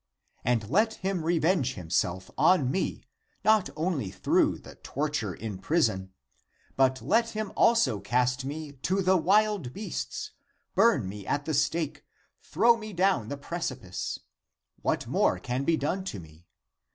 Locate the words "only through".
3.75-4.57